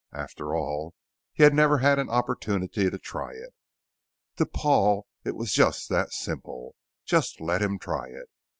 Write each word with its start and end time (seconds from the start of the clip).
After 0.15 0.55
all, 0.55 0.95
he 1.31 1.43
had 1.43 1.53
never 1.53 1.77
had 1.77 1.99
an 1.99 2.09
opportunity 2.09 2.89
to 2.89 2.97
try 2.97 3.33
it. 3.33 3.53
To 4.37 4.47
Paul 4.47 5.05
it 5.23 5.35
was 5.35 5.53
just 5.53 5.89
that 5.89 6.11
simple. 6.11 6.73
Just 7.05 7.39
let 7.39 7.61
him 7.61 7.77
try 7.77 8.07
it. 8.07 8.27